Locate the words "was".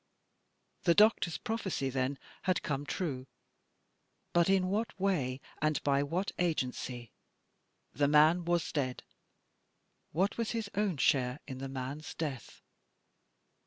8.43-8.71, 10.39-10.53